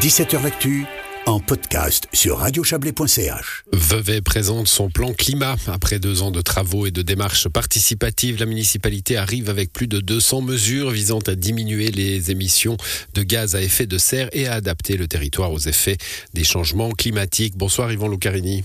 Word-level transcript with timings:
17h 0.00 0.42
L'actu 0.42 0.84
en 1.26 1.38
podcast 1.38 2.08
sur 2.12 2.38
radiochablais.ch. 2.38 3.64
Vevey 3.72 4.20
présente 4.20 4.66
son 4.66 4.90
plan 4.90 5.12
climat. 5.12 5.56
Après 5.68 5.98
deux 5.98 6.22
ans 6.22 6.30
de 6.30 6.40
travaux 6.40 6.86
et 6.86 6.90
de 6.90 7.02
démarches 7.02 7.48
participatives, 7.48 8.40
la 8.40 8.46
municipalité 8.46 9.16
arrive 9.16 9.50
avec 9.50 9.72
plus 9.72 9.86
de 9.86 10.00
200 10.00 10.40
mesures 10.40 10.90
visant 10.90 11.20
à 11.26 11.34
diminuer 11.34 11.90
les 11.90 12.30
émissions 12.30 12.76
de 13.14 13.22
gaz 13.22 13.54
à 13.54 13.62
effet 13.62 13.86
de 13.86 13.98
serre 13.98 14.28
et 14.32 14.46
à 14.48 14.54
adapter 14.54 14.96
le 14.96 15.06
territoire 15.06 15.52
aux 15.52 15.60
effets 15.60 15.98
des 16.34 16.44
changements 16.44 16.90
climatiques. 16.90 17.56
Bonsoir 17.56 17.92
Yvan 17.92 18.08
Lucarini. 18.08 18.64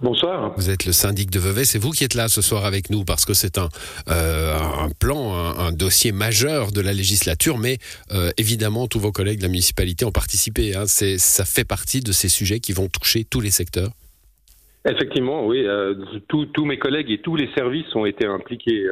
Bonsoir. 0.00 0.54
Vous 0.56 0.70
êtes 0.70 0.86
le 0.86 0.92
syndic 0.92 1.30
de 1.30 1.38
Vevey, 1.38 1.64
c'est 1.64 1.78
vous 1.78 1.90
qui 1.90 2.02
êtes 2.02 2.14
là 2.14 2.28
ce 2.28 2.40
soir 2.40 2.64
avec 2.64 2.88
nous 2.88 3.04
parce 3.04 3.24
que 3.24 3.34
c'est 3.34 3.58
un, 3.58 3.68
euh, 4.08 4.56
un 4.56 4.88
plan, 4.88 5.34
un, 5.34 5.70
dossier 5.70 6.12
majeur 6.12 6.72
de 6.72 6.80
la 6.80 6.92
législature, 6.92 7.58
mais 7.58 7.76
euh, 8.10 8.30
évidemment 8.38 8.86
tous 8.86 8.98
vos 8.98 9.12
collègues 9.12 9.38
de 9.38 9.42
la 9.42 9.48
municipalité 9.48 10.04
ont 10.04 10.10
participé. 10.12 10.74
Hein. 10.74 10.86
ça 10.86 11.44
fait 11.44 11.66
partie 11.66 12.00
de 12.00 12.10
ces 12.10 12.28
sujets 12.28 12.58
qui 12.58 12.72
vont 12.72 12.88
toucher 12.88 13.24
tous 13.24 13.40
les 13.40 13.50
secteurs. 13.50 13.90
Effectivement, 14.84 15.46
oui. 15.46 15.64
Euh, 15.64 15.94
tous 16.28 16.64
mes 16.64 16.78
collègues 16.78 17.10
et 17.10 17.18
tous 17.18 17.36
les 17.36 17.48
services 17.54 17.94
ont 17.94 18.06
été 18.06 18.26
impliqués 18.26 18.84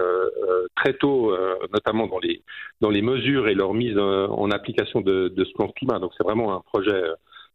très 0.77 0.93
tôt, 0.95 1.35
notamment 1.73 2.07
dans 2.07 2.21
les, 2.21 2.43
dans 2.80 2.91
les 2.91 3.03
mesures 3.03 3.49
et 3.49 3.55
leur 3.55 3.75
mise 3.75 3.99
en 3.99 4.51
application 4.51 5.01
de, 5.01 5.29
de 5.29 5.45
ce 5.45 5.53
plan 5.55 5.69
climat. 5.69 5.99
Donc 5.99 6.13
c'est 6.17 6.25
vraiment 6.25 6.55
un 6.55 6.61
projet 6.61 7.03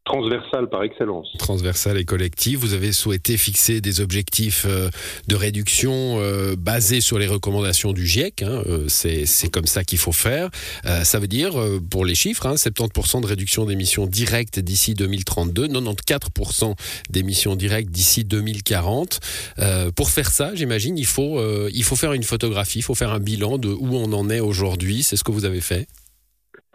transversale 0.05 0.69
par 0.69 0.83
excellence. 0.83 1.27
Transversale 1.39 1.97
et 1.97 2.05
collective. 2.05 2.59
Vous 2.59 2.73
avez 2.73 2.91
souhaité 2.91 3.37
fixer 3.37 3.81
des 3.81 4.01
objectifs 4.01 4.65
euh, 4.67 4.89
de 5.27 5.35
réduction 5.35 6.19
euh, 6.19 6.55
basés 6.55 7.01
sur 7.01 7.17
les 7.17 7.27
recommandations 7.27 7.91
du 7.91 8.05
GIEC. 8.05 8.43
Hein, 8.43 8.61
euh, 8.67 8.85
c'est 8.87 9.49
comme 9.51 9.65
ça 9.65 9.83
qu'il 9.83 9.97
faut 9.97 10.11
faire. 10.11 10.49
ça 11.03 11.19
veut 11.19 11.27
dire, 11.27 11.53
pour 11.89 12.05
les 12.05 12.15
chiffres, 12.15 12.47
70% 12.47 13.17
hein, 13.17 13.21
de 13.21 13.25
réduction 13.25 13.65
d'émissions 13.65 14.05
directes 14.05 14.59
d'ici 14.59 14.93
2032, 14.93 15.67
94% 15.67 16.75
d'émissions 17.09 17.55
directes 17.55 17.89
d'ici 17.89 18.23
2040. 18.23 19.19
pour 19.95 20.09
faire 20.09 20.29
ça, 20.29 20.53
j'imagine, 20.53 20.97
il 20.97 21.05
faut 21.05 21.41
il 21.69 21.83
faut 21.83 21.95
faire 21.95 22.13
une 22.13 22.23
photographie, 22.23 22.79
il 22.79 22.83
faut 22.83 22.95
faire 22.95 23.11
un 23.11 23.19
bilan 23.19 23.57
de 23.57 23.69
où 23.69 23.95
on 23.95 24.11
en 24.13 24.29
est 24.29 24.39
aujourd'hui. 24.39 25.03
C'est 25.03 25.15
ce 25.15 25.23
que 25.23 25.31
vous 25.31 25.45
avez 25.45 25.61
fait. 25.61 25.87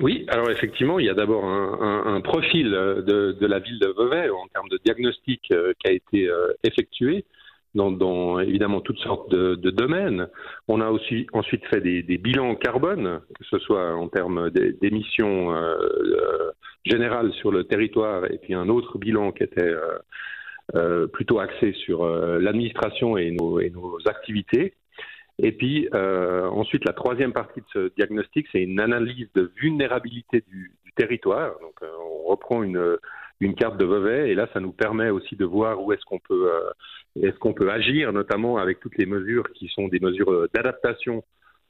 Oui, 0.00 0.24
alors 0.28 0.50
effectivement, 0.50 0.98
il 0.98 1.04
y 1.04 1.10
a 1.10 1.14
d'abord 1.14 1.44
un, 1.44 2.20
profil 2.22 2.70
de, 2.70 3.46
la 3.46 3.58
ville 3.58 3.78
de 3.78 3.88
Vevey 3.88 4.30
en 4.30 4.46
termes 4.48 4.68
de 4.70 4.78
diagnostic 4.82 5.42
euh, 5.52 5.74
qui 5.78 5.90
a 5.90 5.92
été 5.92 6.26
euh, 6.26 6.52
effectué 6.64 7.26
dans, 7.74 8.40
évidemment 8.40 8.80
toutes 8.80 8.98
sortes 9.00 9.30
de, 9.30 9.70
domaines. 9.70 10.28
On 10.68 10.80
a 10.80 10.88
aussi 10.88 11.26
ensuite 11.34 11.64
fait 11.66 11.82
des, 11.82 12.02
bilans 12.16 12.54
carbone, 12.54 13.20
que 13.38 13.44
ce 13.44 13.58
soit 13.58 13.94
en 13.94 14.08
termes 14.08 14.48
d'émissions 14.50 15.54
euh, 15.54 16.50
générales 16.86 17.32
sur 17.34 17.52
le 17.52 17.64
territoire, 17.64 18.24
et 18.24 18.38
puis 18.38 18.54
un 18.54 18.70
autre 18.70 18.96
bilan 18.96 19.32
qui 19.32 19.42
était 19.42 19.74
plutôt 21.12 21.40
axé 21.40 21.72
sur 21.84 22.06
l'administration 22.06 23.18
et 23.18 23.32
nos, 23.32 23.60
et 23.60 23.70
nos 23.70 23.98
activités. 24.06 24.72
Et 25.42 25.52
puis 25.52 25.88
euh, 25.94 26.48
ensuite, 26.48 26.84
la 26.84 26.92
troisième 26.92 27.32
partie 27.32 27.60
de 27.60 27.66
ce 27.72 27.94
diagnostic, 27.96 28.46
c'est 28.52 28.62
une 28.62 28.80
analyse 28.80 29.28
de 29.34 29.50
vulnérabilité 29.56 30.44
du, 30.48 30.72
territoire. 30.96 31.52
Donc, 31.60 31.74
euh, 31.82 31.86
on 32.24 32.28
reprend 32.28 32.64
une, 32.64 32.98
une 33.38 33.54
carte 33.54 33.78
de 33.78 33.84
Vevey 33.84 34.30
et 34.30 34.34
là, 34.34 34.48
ça 34.52 34.58
nous 34.58 34.72
permet 34.72 35.08
aussi 35.08 35.36
de 35.36 35.44
voir 35.44 35.80
où 35.80 35.92
est-ce 35.92 36.04
qu'on 36.04 36.18
peut, 36.18 36.50
euh, 36.52 37.22
est-ce 37.22 37.38
qu'on 37.38 37.54
peut 37.54 37.70
agir, 37.70 38.12
notamment 38.12 38.56
avec 38.58 38.80
toutes 38.80 38.98
les 38.98 39.06
mesures 39.06 39.50
qui 39.52 39.68
sont 39.68 39.86
des 39.86 40.00
mesures 40.00 40.48
d'adaptation 40.52 41.22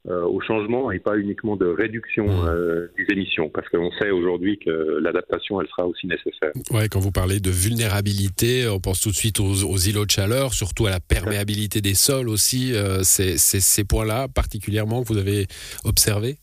au 0.09 0.41
changement 0.41 0.91
et 0.91 0.99
pas 0.99 1.17
uniquement 1.17 1.55
de 1.55 1.67
réduction 1.67 2.25
mmh. 2.25 2.47
euh, 2.47 2.87
des 2.97 3.13
émissions, 3.13 3.49
parce 3.49 3.69
qu'on 3.69 3.91
sait 3.99 4.09
aujourd'hui 4.09 4.57
que 4.57 4.99
l'adaptation, 4.99 5.61
elle 5.61 5.67
sera 5.67 5.87
aussi 5.87 6.07
nécessaire. 6.07 6.51
Ouais, 6.71 6.87
quand 6.89 6.99
vous 6.99 7.11
parlez 7.11 7.39
de 7.39 7.51
vulnérabilité, 7.51 8.67
on 8.67 8.79
pense 8.79 9.01
tout 9.01 9.09
de 9.09 9.15
suite 9.15 9.39
aux, 9.39 9.77
îlots 9.77 10.05
de 10.05 10.11
chaleur, 10.11 10.53
surtout 10.53 10.87
à 10.87 10.89
la 10.89 10.99
perméabilité 10.99 11.81
des 11.81 11.93
sols 11.93 12.29
aussi. 12.29 12.73
Euh, 12.73 12.99
c'est 13.03 13.37
ces 13.37 13.83
points-là 13.83 14.27
particulièrement 14.27 15.03
que 15.03 15.07
vous 15.07 15.19
avez 15.19 15.45
observés? 15.85 16.37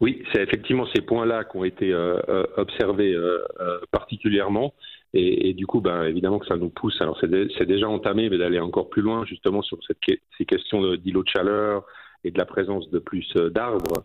Oui, 0.00 0.22
c'est 0.32 0.42
effectivement 0.42 0.86
ces 0.94 1.02
points-là 1.02 1.44
qui 1.44 1.58
ont 1.58 1.64
été 1.64 1.94
observés 2.56 3.14
particulièrement. 3.90 4.72
Et, 5.12 5.54
du 5.54 5.66
coup, 5.66 5.80
ben, 5.80 6.04
évidemment 6.04 6.38
que 6.38 6.46
ça 6.46 6.56
nous 6.56 6.70
pousse. 6.70 6.96
Alors, 7.00 7.20
c'est 7.20 7.66
déjà 7.66 7.88
entamé, 7.88 8.30
mais 8.30 8.38
d'aller 8.38 8.60
encore 8.60 8.88
plus 8.88 9.02
loin, 9.02 9.24
justement, 9.26 9.60
sur 9.60 9.78
cette, 9.86 9.98
ces 10.38 10.44
questions 10.46 10.94
d'îlots 10.94 11.24
de 11.24 11.28
chaleur, 11.28 11.84
et 12.24 12.30
de 12.30 12.38
la 12.38 12.44
présence 12.44 12.88
de 12.90 12.98
plus 12.98 13.26
euh, 13.36 13.50
d'arbres 13.50 14.04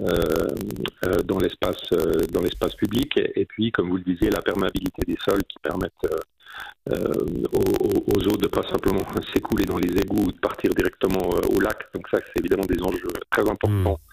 euh, 0.00 0.04
euh, 1.04 1.16
dans 1.24 1.38
l'espace 1.38 1.90
dans 2.32 2.40
l'espace 2.40 2.74
public. 2.76 3.18
Et, 3.34 3.44
puis 3.44 3.72
comme 3.72 3.90
vous 3.90 3.96
le 3.96 4.04
disiez 4.04 4.30
la 4.30 4.40
perméabilité 4.40 5.02
des 5.06 5.16
sols 5.24 5.42
qui 5.48 5.58
permettent 5.62 5.92
aux, 6.90 8.14
aux, 8.14 8.28
eaux 8.28 8.36
de 8.36 8.48
pas 8.48 8.62
simplement 8.62 9.02
s'écouler 9.34 9.64
dans 9.64 9.78
les 9.78 10.00
égouts 10.00 10.24
ou 10.26 10.32
de 10.32 10.38
partir 10.38 10.74
directement 10.74 11.30
au 11.54 11.60
lac. 11.60 11.86
Donc 11.94 12.08
ça 12.08 12.18
c'est 12.26 12.40
évidemment 12.40 12.66
des 12.66 12.82
enjeux 12.82 13.12
très 13.30 13.42
importants 13.42 13.92
mmh 13.92 14.09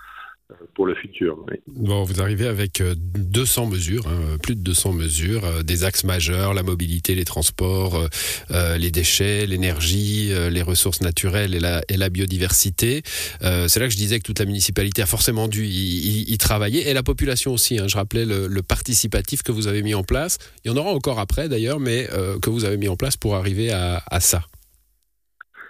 pour 0.77 0.85
le 0.85 0.93
futur. 0.93 1.43
Bon, 1.65 2.03
vous 2.03 2.21
arrivez 2.21 2.45
avec 2.45 2.83
200 2.83 3.63
euh, 3.63 3.69
mesures, 3.71 4.07
hein, 4.07 4.37
plus 4.43 4.53
de 4.53 4.61
200 4.61 4.93
mesures, 4.93 5.43
euh, 5.43 5.63
des 5.63 5.83
axes 5.83 6.03
majeurs, 6.03 6.53
la 6.53 6.61
mobilité, 6.61 7.15
les 7.15 7.25
transports, 7.25 8.07
euh, 8.51 8.77
les 8.77 8.91
déchets, 8.91 9.47
l'énergie, 9.47 10.31
les 10.51 10.61
ressources 10.61 11.01
naturelles 11.01 11.55
et 11.55 11.97
la, 11.97 12.09
biodiversité. 12.09 13.01
C'est 13.41 13.79
là 13.79 13.87
que 13.87 13.91
je 13.91 13.97
disais 13.97 14.19
que 14.19 14.23
toute 14.23 14.37
la 14.37 14.45
municipalité 14.45 15.01
a 15.01 15.07
forcément 15.07 15.47
dû 15.47 15.65
y, 15.65 16.37
travailler, 16.37 16.87
et 16.87 16.93
la 16.93 17.03
population 17.03 17.53
aussi. 17.53 17.79
Hein. 17.79 17.87
Je 17.87 17.97
rappelais 17.97 18.25
le, 18.25 18.61
participatif 18.61 19.41
que 19.41 19.51
vous 19.51 19.65
avez 19.65 19.81
mis 19.81 19.95
en 19.95 20.03
place. 20.03 20.37
Il 20.63 20.69
y 20.69 20.73
en 20.73 20.77
aura 20.77 20.91
encore 20.91 21.19
après 21.19 21.49
d'ailleurs, 21.49 21.79
mais 21.79 22.07
que 22.41 22.51
vous 22.51 22.65
avez 22.65 22.77
mis 22.77 22.87
en 22.87 22.95
place 22.95 23.17
pour 23.17 23.35
arriver 23.35 23.71
à 23.71 24.19
ça. 24.19 24.43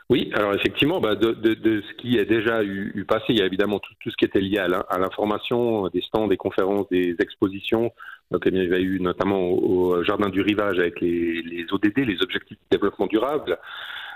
Oui, 0.09 0.31
alors 0.33 0.53
effectivement, 0.55 1.01
bah 1.01 1.15
de, 1.15 1.33
de, 1.33 1.53
de, 1.53 1.81
ce 1.81 1.93
qui 1.95 2.17
est 2.17 2.23
déjà 2.23 2.63
eu, 2.63 2.93
eu, 2.95 3.03
passé, 3.03 3.25
il 3.29 3.39
y 3.39 3.41
a 3.41 3.45
évidemment 3.45 3.79
tout, 3.79 3.93
tout 3.99 4.09
ce 4.09 4.15
qui 4.15 4.23
était 4.23 4.39
lié 4.39 4.57
à 4.57 4.97
l'information, 4.97 5.89
des 5.89 5.99
stands, 6.01 6.27
des 6.27 6.37
conférences, 6.37 6.87
des 6.89 7.17
expositions. 7.19 7.91
Donc, 8.31 8.43
eh 8.45 8.51
bien, 8.51 8.63
il 8.63 8.69
y 8.69 8.73
a 8.73 8.79
eu 8.79 9.01
notamment 9.01 9.49
au, 9.49 10.03
Jardin 10.03 10.29
du 10.29 10.41
Rivage 10.41 10.79
avec 10.79 11.01
les, 11.01 11.41
les, 11.41 11.65
ODD, 11.71 11.97
les 11.99 12.21
Objectifs 12.21 12.57
de 12.57 12.77
développement 12.77 13.07
durable. 13.07 13.57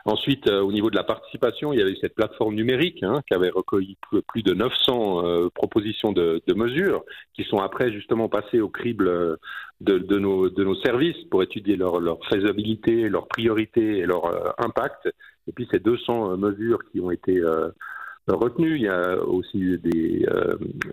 Ensuite, 0.05 0.47
euh, 0.47 0.61
au 0.61 0.71
niveau 0.71 0.89
de 0.89 0.95
la 0.95 1.03
participation, 1.03 1.73
il 1.73 1.79
y 1.79 1.81
avait 1.81 1.95
cette 2.01 2.15
plateforme 2.15 2.55
numérique 2.55 3.03
hein, 3.03 3.21
qui 3.27 3.33
avait 3.33 3.49
recueilli 3.49 3.97
plus 4.27 4.43
de 4.43 4.53
900 4.53 5.25
euh, 5.25 5.49
propositions 5.53 6.11
de, 6.11 6.41
de, 6.47 6.53
mesures 6.53 7.03
qui 7.33 7.43
sont 7.43 7.57
après 7.57 7.91
justement 7.91 8.27
passées 8.27 8.61
au 8.61 8.69
crible 8.69 9.07
euh, 9.07 9.35
de, 9.79 9.99
de, 9.99 10.17
nos, 10.17 10.49
de 10.49 10.63
nos 10.63 10.75
services 10.75 11.23
pour 11.29 11.43
étudier 11.43 11.75
leur, 11.75 11.99
leur 11.99 12.17
faisabilité, 12.27 13.09
leur 13.09 13.27
priorité 13.27 13.99
et 13.99 14.05
leur 14.05 14.55
impact. 14.59 15.09
Et 15.47 15.51
puis 15.51 15.67
ces 15.71 15.79
200 15.79 16.37
mesures 16.37 16.79
qui 16.91 16.99
ont 16.99 17.11
été 17.11 17.41
retenues, 18.27 18.75
il 18.75 18.83
y 18.83 18.87
a 18.87 19.23
aussi 19.23 19.77
des, 19.79 20.25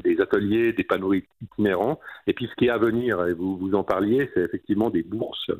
des 0.03 0.21
ateliers, 0.21 0.73
des 0.73 0.85
panneaux 0.85 1.15
itinérants. 1.43 2.01
Et 2.27 2.33
puis 2.33 2.47
ce 2.47 2.55
qui 2.57 2.67
est 2.67 2.71
à 2.71 2.79
venir, 2.79 3.25
et 3.27 3.35
vous, 3.35 3.57
vous 3.57 3.75
en 3.75 3.85
parliez, 3.85 4.31
c'est 4.35 4.41
effectivement 4.41 4.91
des 4.91 5.03
bourses, 5.03 5.51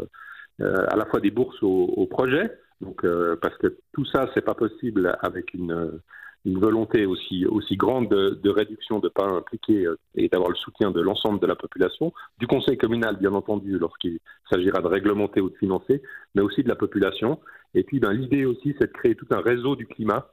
à 0.61 0.97
la 0.97 1.07
fois 1.07 1.21
des 1.21 1.31
bourses 1.31 1.63
au, 1.63 1.93
au 1.97 2.07
projet, 2.07 2.51
donc, 2.81 3.05
euh, 3.05 3.37
parce 3.41 3.57
que 3.59 3.79
tout 3.93 4.05
ça, 4.05 4.31
c'est 4.35 4.45
pas 4.45 4.55
possible 4.55 5.17
avec 5.21 5.53
une, 5.55 6.01
une 6.45 6.59
volonté 6.59 7.07
aussi, 7.07 7.47
aussi 7.47 7.77
grande 7.77 8.09
de, 8.09 8.39
de 8.43 8.51
réduction, 8.51 9.01
de 9.01 9.09
pas 9.09 9.27
impliquer 9.27 9.87
euh, 9.87 9.99
et 10.15 10.29
d'avoir 10.29 10.51
le 10.51 10.57
soutien 10.57 10.91
de 10.91 11.01
l'ensemble 11.01 11.41
de 11.41 11.47
la 11.47 11.57
population, 11.57 12.13
du 12.39 12.47
conseil 12.47 12.79
communal, 12.79 13.17
bien 13.17 13.33
entendu, 13.33 13.79
lorsqu'il 13.79 14.19
s'agira 14.51 14.81
de 14.81 14.87
réglementer 14.87 15.41
ou 15.41 15.51
de 15.51 15.57
financer, 15.57 16.03
mais 16.35 16.43
aussi 16.43 16.63
de 16.63 16.69
la 16.69 16.77
population. 16.77 17.41
Et 17.75 17.83
puis, 17.83 18.01
ben, 18.01 18.13
l'idée 18.13 18.45
aussi, 18.45 18.75
c'est 18.79 18.87
de 18.87 18.93
créer 18.93 19.15
tout 19.15 19.27
un 19.31 19.41
réseau 19.41 19.77
du 19.77 19.87
climat, 19.87 20.33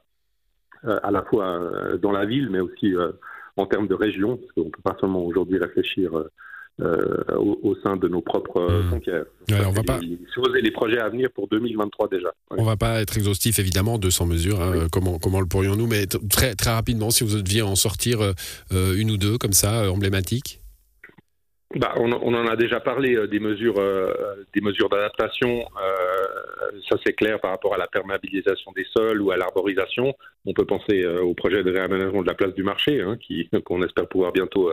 euh, 0.84 0.98
à 1.02 1.10
la 1.10 1.22
fois 1.22 1.96
dans 2.00 2.12
la 2.12 2.24
ville, 2.24 2.50
mais 2.50 2.60
aussi 2.60 2.94
en 3.56 3.66
termes 3.66 3.88
de 3.88 3.94
région, 3.94 4.36
parce 4.36 4.52
qu'on 4.52 4.66
ne 4.66 4.70
peut 4.70 4.82
pas 4.82 4.96
seulement 5.00 5.24
aujourd'hui 5.24 5.58
réfléchir 5.58 6.10
euh, 6.78 7.24
au, 7.38 7.74
sein 7.82 7.96
de 7.96 8.06
nos 8.06 8.20
propres 8.20 8.60
euh, 8.60 8.82
mmh. 8.82 8.88
frontières. 8.88 9.24
on 9.50 9.70
va 9.70 9.82
pas... 9.82 9.98
les 9.98 10.70
projets 10.70 10.98
à 10.98 11.08
venir 11.08 11.30
pour 11.34 11.48
2023 11.48 12.08
déjà. 12.08 12.28
On 12.50 12.64
va 12.64 12.76
pas 12.76 13.00
être 13.00 13.16
exhaustif 13.16 13.58
évidemment, 13.58 13.98
200 13.98 14.26
mesures, 14.26 14.60
hein, 14.60 14.86
comment, 14.92 15.18
comment 15.18 15.40
le 15.40 15.46
pourrions-nous, 15.46 15.86
mais 15.86 16.06
très, 16.06 16.54
très 16.54 16.70
rapidement, 16.70 17.10
si 17.10 17.24
vous 17.24 17.40
deviez 17.40 17.62
en 17.62 17.76
sortir 17.76 18.20
euh, 18.20 18.94
une 18.94 19.10
ou 19.10 19.16
deux 19.16 19.38
comme 19.38 19.54
ça, 19.54 19.90
emblématiques 19.90 20.60
bah, 21.74 21.94
on, 21.96 22.12
on, 22.12 22.34
en 22.34 22.46
a 22.46 22.54
déjà 22.54 22.78
parlé 22.78 23.16
euh, 23.16 23.26
des 23.26 23.40
mesures, 23.40 23.78
euh, 23.78 24.14
des 24.54 24.60
mesures 24.60 24.88
d'adaptation. 24.88 25.64
Euh, 25.82 26.80
ça 26.88 26.96
c'est 27.04 27.12
clair 27.12 27.40
par 27.40 27.50
rapport 27.50 27.74
à 27.74 27.76
la 27.76 27.88
perméabilisation 27.88 28.70
des 28.72 28.86
sols 28.96 29.20
ou 29.20 29.32
à 29.32 29.36
l'arborisation. 29.36 30.14
On 30.44 30.52
peut 30.52 30.64
penser 30.64 31.04
au 31.04 31.34
projet 31.34 31.64
de 31.64 31.72
réaménagement 31.72 32.22
de 32.22 32.28
la 32.28 32.34
place 32.34 32.54
du 32.54 32.62
marché, 32.62 33.00
hein, 33.00 33.16
qui 33.20 33.48
qu'on 33.64 33.82
espère 33.82 34.06
pouvoir 34.06 34.32
bientôt, 34.32 34.70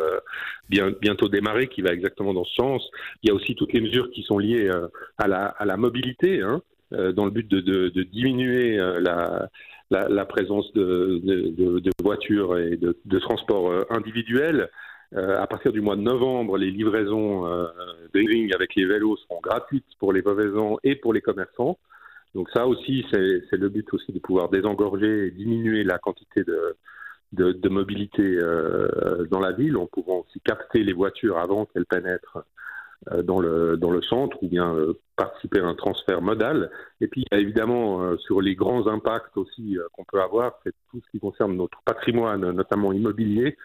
bien, 0.70 0.92
bientôt 1.02 1.30
démarrer, 1.30 1.68
qui 1.68 1.82
va 1.82 1.92
exactement 1.94 2.34
dans 2.34 2.46
ce 2.46 2.54
sens. 2.54 2.88
Il 3.24 3.30
y 3.30 3.32
a 3.32 3.34
aussi 3.34 3.56
toutes 3.56 3.74
les 3.74 3.82
mesures 3.82 4.12
qui 4.12 4.22
sont 4.22 4.38
liées 4.38 4.70
à 5.18 5.28
la, 5.28 5.46
à 5.46 5.66
la 5.66 5.78
mobilité, 5.78 6.42
hein, 6.42 6.62
dans 6.92 7.26
le 7.26 7.32
but 7.32 7.48
de, 7.48 7.60
de, 7.60 7.90
de 7.90 8.04
diminuer 8.04 8.78
la, 8.78 9.50
la, 9.90 10.26
présence 10.26 10.72
de, 10.74 11.20
de, 11.24 11.92
voitures 12.04 12.58
et 12.60 12.78
de, 12.78 13.20
transports 13.20 13.72
individuels. 13.90 14.70
Euh, 15.16 15.40
à 15.40 15.46
partir 15.46 15.72
du 15.72 15.82
mois 15.82 15.96
de 15.96 16.02
novembre, 16.02 16.58
les 16.58 16.72
livraisons 16.72 17.46
euh, 17.46 17.68
de 18.14 18.56
avec 18.56 18.76
les 18.76 18.86
vélos 18.86 19.18
seront 19.18 19.40
gratuites 19.42 19.86
pour 20.00 20.12
les 20.12 20.24
Beauvaisans 20.24 20.78
et 20.84 20.96
pour 20.96 21.14
les 21.14 21.22
commerçants. 21.22 21.78
Donc 22.34 22.50
ça 22.52 22.66
aussi, 22.66 23.06
c'est 23.12 23.52
le 23.52 23.70
but 23.70 23.94
aussi 23.94 24.12
de 24.12 24.18
pouvoir 24.18 24.50
désengorger 24.50 25.28
et 25.28 25.32
diminuer 25.32 25.84
la 25.84 26.00
quantité 26.00 26.44
de, 26.44 27.70
mobilité 27.70 28.24
euh, 28.24 29.26
dans 29.30 29.40
la 29.40 29.52
ville, 29.52 29.78
en 29.78 29.86
pouvant 29.86 30.22
aussi 30.22 30.40
capter 30.40 30.84
les 30.84 30.94
voitures 30.94 31.38
avant 31.38 31.66
qu'elles 31.66 31.86
pénètrent 31.86 32.44
euh, 33.12 33.22
dans 33.22 33.40
le, 33.40 34.02
centre 34.02 34.42
ou 34.42 34.48
bien 34.48 34.76
participer 35.16 35.60
à 35.60 35.66
un 35.66 35.76
transfert 35.76 36.24
modal. 36.24 36.72
Et 37.02 37.08
puis, 37.08 37.24
évidemment, 37.32 38.18
sur 38.18 38.42
les 38.42 38.56
grands 38.56 38.88
impacts 38.88 39.38
aussi 39.38 39.78
qu'on 39.92 40.04
peut 40.04 40.22
avoir, 40.22 40.60
c'est 40.64 40.74
tout 40.90 41.02
ce 41.06 41.12
qui 41.12 41.20
concerne 41.20 41.56
notre 41.56 41.84
patrimoine, 41.86 42.50
notamment 42.50 42.94
immobilier. 42.94 43.58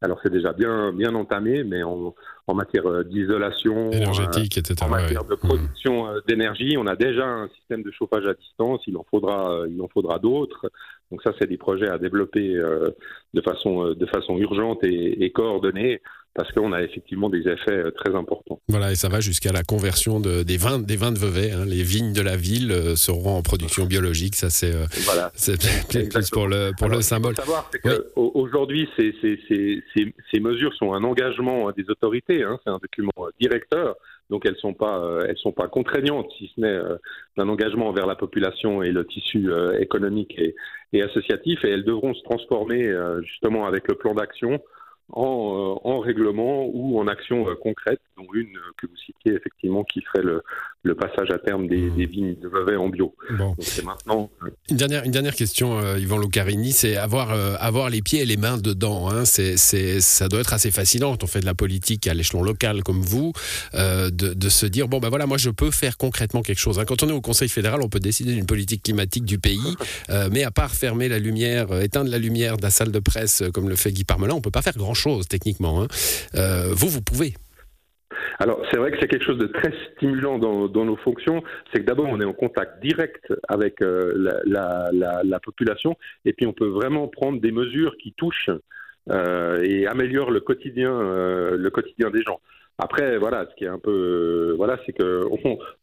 Alors 0.00 0.20
c'est 0.22 0.30
déjà 0.30 0.52
bien 0.52 0.92
bien 0.92 1.14
entamé, 1.14 1.64
mais 1.64 1.82
en, 1.82 2.14
en 2.46 2.54
matière 2.54 3.04
d'isolation, 3.04 3.90
énergétique, 3.90 4.56
etc. 4.56 4.76
En 4.82 4.88
matière 4.88 5.24
de 5.24 5.34
production 5.34 6.06
d'énergie, 6.28 6.76
on 6.78 6.86
a 6.86 6.94
déjà 6.94 7.26
un 7.26 7.48
système 7.48 7.82
de 7.82 7.90
chauffage 7.90 8.26
à 8.26 8.34
distance. 8.34 8.82
Il 8.86 8.96
en 8.96 9.04
faudra 9.10 9.64
il 9.68 9.80
en 9.82 9.88
faudra 9.88 10.18
d'autres. 10.18 10.70
Donc 11.10 11.22
ça, 11.22 11.32
c'est 11.38 11.48
des 11.48 11.56
projets 11.56 11.88
à 11.88 11.98
développer 11.98 12.54
euh, 12.56 12.90
de 13.34 13.40
façon 13.40 13.86
euh, 13.86 13.94
de 13.94 14.06
façon 14.06 14.36
urgente 14.36 14.84
et, 14.84 15.24
et 15.24 15.30
coordonnée 15.30 16.02
parce 16.38 16.52
qu'on 16.52 16.72
a 16.72 16.82
effectivement 16.82 17.28
des 17.28 17.40
effets 17.40 17.72
euh, 17.72 17.90
très 17.90 18.14
importants. 18.14 18.60
Voilà, 18.68 18.92
et 18.92 18.94
ça 18.94 19.08
va 19.08 19.18
jusqu'à 19.18 19.50
la 19.50 19.64
conversion 19.64 20.20
de, 20.20 20.44
des 20.44 20.56
vins 20.56 20.78
des 20.78 20.96
vins 20.96 21.10
de 21.10 21.18
Vevey. 21.18 21.50
Hein. 21.50 21.64
Les 21.66 21.82
vignes 21.82 22.12
de 22.12 22.22
la 22.22 22.36
ville 22.36 22.72
seront 22.96 23.36
en 23.36 23.42
production 23.42 23.86
biologique. 23.86 24.36
Ça, 24.36 24.48
c'est 24.48 24.72
voilà. 25.04 25.32
plus 26.10 26.30
pour 26.30 26.46
le 26.46 26.70
pour 26.78 26.88
le 26.88 27.02
symbole. 27.02 27.34
Savoir, 27.34 27.68
c'est 27.72 27.80
qu'aujourd'hui, 27.80 28.88
ces, 28.96 29.12
ces, 29.20 29.40
ces, 29.48 29.82
ces, 30.30 30.40
mesures 30.40 30.72
sont 30.74 30.94
un 30.94 31.02
engagement 31.02 31.72
des 31.72 31.90
autorités. 31.90 32.44
Hein. 32.44 32.60
C'est 32.64 32.70
un 32.70 32.78
document 32.78 33.12
directeur. 33.40 33.96
Donc 34.30 34.44
elles 34.46 34.56
sont 34.56 34.74
pas 34.74 34.98
euh, 34.98 35.26
elles 35.28 35.38
sont 35.38 35.52
pas 35.52 35.68
contraignantes 35.68 36.30
si 36.38 36.50
ce 36.54 36.60
n'est 36.60 36.68
euh, 36.68 36.96
un 37.38 37.48
engagement 37.48 37.88
envers 37.88 38.06
la 38.06 38.14
population 38.14 38.82
et 38.82 38.90
le 38.90 39.06
tissu 39.06 39.50
euh, 39.50 39.78
économique 39.80 40.34
et, 40.38 40.54
et, 40.92 41.02
associatif 41.02 41.64
et 41.64 41.70
elles 41.70 41.84
devront 41.84 42.14
se 42.14 42.22
transformer 42.24 42.94
justement 43.22 43.66
avec 43.66 43.88
le 43.88 43.94
plan 43.94 44.14
d'action 44.14 44.60
en, 45.12 45.80
en, 45.84 45.98
règlement 46.00 46.66
ou 46.66 46.98
en 46.98 47.06
action 47.06 47.44
concrète, 47.56 48.00
dont 48.16 48.26
une 48.34 48.58
que 48.76 48.86
vous 48.86 48.96
citiez 48.96 49.34
effectivement 49.34 49.84
qui 49.84 50.00
serait 50.02 50.22
le, 50.22 50.42
le 50.82 50.94
passage 50.94 51.30
à 51.30 51.38
terme 51.38 51.66
des, 51.66 51.90
mmh. 51.90 52.04
vignes 52.04 52.36
de 52.40 52.48
Vevey 52.48 52.76
en 52.76 52.88
bio. 52.88 53.14
Bon. 53.36 53.54
c'est 53.60 53.84
maintenant. 53.84 54.30
Une 54.70 54.76
dernière, 54.76 55.04
une 55.04 55.10
dernière 55.10 55.34
question, 55.34 55.78
euh, 55.78 55.98
Yvan 55.98 56.18
Lucarini, 56.18 56.72
c'est 56.72 56.96
avoir, 56.96 57.32
euh, 57.32 57.56
avoir 57.58 57.90
les 57.90 58.00
pieds 58.00 58.22
et 58.22 58.24
les 58.24 58.36
mains 58.36 58.58
dedans. 58.58 59.10
Hein, 59.10 59.24
c'est, 59.24 59.56
c'est, 59.56 60.00
ça 60.00 60.28
doit 60.28 60.40
être 60.40 60.52
assez 60.52 60.70
fascinant 60.70 61.10
quand 61.12 61.24
on 61.24 61.26
fait 61.26 61.40
de 61.40 61.46
la 61.46 61.54
politique 61.54 62.06
à 62.06 62.14
l'échelon 62.14 62.42
local 62.42 62.82
comme 62.84 63.02
vous, 63.02 63.32
euh, 63.74 64.10
de, 64.10 64.34
de, 64.34 64.48
se 64.48 64.66
dire 64.66 64.88
bon 64.88 64.98
ben 64.98 65.08
voilà, 65.08 65.26
moi 65.26 65.36
je 65.36 65.50
peux 65.50 65.70
faire 65.70 65.96
concrètement 65.96 66.42
quelque 66.42 66.60
chose. 66.60 66.78
Hein. 66.78 66.84
Quand 66.86 67.02
on 67.02 67.08
est 67.08 67.12
au 67.12 67.20
Conseil 67.20 67.48
fédéral, 67.48 67.80
on 67.82 67.88
peut 67.88 68.00
décider 68.00 68.32
d'une 68.32 68.46
politique 68.46 68.84
climatique 68.84 69.24
du 69.24 69.38
pays, 69.38 69.76
euh, 70.10 70.28
mais 70.30 70.44
à 70.44 70.50
part 70.52 70.74
fermer 70.74 71.08
la 71.08 71.18
lumière, 71.18 71.72
éteindre 71.82 72.10
la 72.10 72.18
lumière 72.18 72.56
de 72.56 72.62
la 72.62 72.70
salle 72.70 72.92
de 72.92 72.98
presse 73.00 73.42
comme 73.52 73.68
le 73.68 73.76
fait 73.76 73.92
Guy 73.92 74.04
Parmelin, 74.04 74.34
on 74.34 74.40
peut 74.40 74.50
pas 74.50 74.62
faire 74.62 74.76
grand 74.76 74.94
chose 74.94 75.26
techniquement. 75.26 75.82
Hein. 75.82 75.88
vous, 76.72 76.88
vous 76.88 77.02
pouvez. 77.02 77.34
Alors, 78.38 78.62
c'est 78.70 78.78
vrai 78.78 78.90
que 78.90 78.98
c'est 79.00 79.08
quelque 79.08 79.24
chose 79.24 79.38
de 79.38 79.46
très 79.46 79.72
stimulant 79.92 80.38
dans, 80.38 80.84
nos 80.84 80.96
fonctions. 80.96 81.42
C'est 81.72 81.80
que 81.80 81.84
d'abord, 81.84 82.06
on 82.08 82.20
est 82.20 82.24
en 82.24 82.32
contact 82.32 82.80
direct 82.80 83.32
avec 83.48 83.82
euh, 83.82 84.12
la, 84.44 85.40
population, 85.40 85.96
et 86.24 86.32
puis 86.32 86.46
on 86.46 86.52
peut 86.52 86.68
vraiment 86.68 87.08
prendre 87.08 87.40
des 87.40 87.52
mesures 87.52 87.96
qui 87.96 88.12
touchent 88.12 88.50
euh, 89.10 89.62
et 89.62 89.86
améliorent 89.86 90.30
le 90.30 90.40
quotidien, 90.40 90.92
euh, 90.92 91.56
le 91.56 91.70
quotidien 91.70 92.10
des 92.10 92.22
gens. 92.22 92.40
Après, 92.78 93.18
voilà, 93.18 93.44
ce 93.50 93.54
qui 93.56 93.64
est 93.64 93.68
un 93.68 93.80
peu, 93.80 94.54
voilà, 94.56 94.78
c'est 94.86 94.92
que 94.92 95.24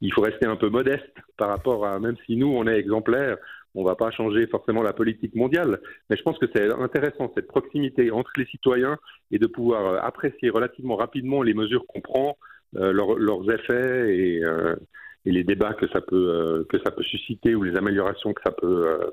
il 0.01 0.13
faut 0.13 0.21
rester 0.21 0.45
un 0.47 0.55
peu 0.55 0.69
modeste 0.69 1.13
par 1.37 1.49
rapport 1.49 1.85
à, 1.85 1.99
même 1.99 2.15
si 2.25 2.37
nous 2.37 2.47
on 2.47 2.65
est 2.67 2.79
exemplaires, 2.79 3.37
on 3.75 3.83
va 3.83 3.95
pas 3.95 4.09
changer 4.11 4.47
forcément 4.47 4.81
la 4.81 4.93
politique 4.93 5.35
mondiale, 5.35 5.79
mais 6.09 6.15
je 6.15 6.23
pense 6.23 6.39
que 6.39 6.45
c'est 6.55 6.71
intéressant 6.71 7.31
cette 7.35 7.47
proximité 7.47 8.09
entre 8.11 8.31
les 8.37 8.45
citoyens 8.45 8.97
et 9.31 9.39
de 9.39 9.47
pouvoir 9.47 9.85
euh, 9.85 9.99
apprécier 10.01 10.49
relativement 10.49 10.95
rapidement 10.95 11.43
les 11.43 11.53
mesures 11.53 11.85
qu'on 11.87 11.99
prend, 11.99 12.37
euh, 12.77 12.93
leurs 12.93 13.51
effets 13.51 14.17
et, 14.17 14.45
euh, 14.45 14.75
et, 15.25 15.31
les 15.31 15.43
débats 15.43 15.73
que 15.73 15.87
ça 15.89 16.01
peut 16.01 16.65
que 16.69 16.77
ça 16.79 16.91
peut 16.91 17.03
susciter 17.03 17.55
ou 17.55 17.63
les 17.63 17.75
améliorations 17.75 18.33
que 18.33 18.41
ça 18.45 18.51
peut 18.51 19.11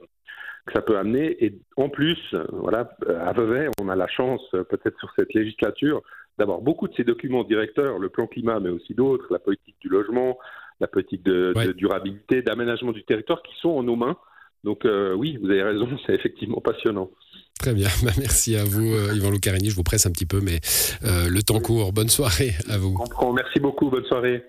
que 0.67 0.73
ça 0.75 0.83
peut 0.83 0.97
amener. 0.97 1.45
Et 1.45 1.59
en 1.77 1.89
plus, 1.89 2.19
voilà, 2.53 2.97
à 3.21 3.33
Vevey, 3.33 3.69
on 3.81 3.89
a 3.89 3.97
la 3.97 4.07
chance, 4.07 4.43
peut-être 4.53 4.99
sur 5.01 5.13
cette 5.17 5.35
législature, 5.35 6.03
d'avoir 6.39 6.61
beaucoup 6.61 6.89
de 6.89 6.95
ces 6.95 7.05
documents 7.05 7.45
directeurs, 7.45 7.99
le 7.99 8.09
plan 8.09 8.27
climat, 8.27 8.61
mais 8.61 8.71
aussi 8.71 8.95
d'autres, 8.95 9.27
la 9.31 9.39
politique 9.39 9.77
du 9.81 9.89
logement, 9.89 10.39
la 10.81 10.87
politique 10.87 11.23
de, 11.23 11.53
de 11.55 11.73
durabilité, 11.73 12.43
d'aménagement 12.43 12.93
du 12.93 13.05
territoire, 13.05 13.43
qui 13.43 13.55
sont 13.61 13.71
en 13.71 13.83
nos 13.83 13.97
mains 13.97 14.17
donc 14.65 14.85
euh, 14.85 15.15
oui, 15.15 15.39
vous 15.43 15.51
avez 15.51 15.63
raison, 15.63 15.89
c'est 16.07 16.15
effectivement 16.15 16.61
passionnant. 16.61 17.11
Très 17.59 17.75
bien, 17.75 17.89
bah, 18.03 18.13
merci 18.19 18.57
à 18.57 18.65
vous 18.65 18.93
euh, 18.93 19.15
Yvan 19.15 19.31
Lucarini, 19.31 19.71
je 19.71 19.77
vous 19.77 19.83
presse 19.83 20.07
un 20.07 20.11
petit 20.11 20.27
peu, 20.27 20.41
mais 20.41 20.59
euh, 21.05 21.29
le 21.29 21.43
temps 21.43 21.61
court. 21.61 21.93
Bonne 21.93 22.09
soirée 22.09 22.53
à 22.69 22.79
vous. 22.79 22.99
Merci 23.35 23.61
beaucoup, 23.61 23.91
bonne 23.91 24.05
soirée. 24.07 24.45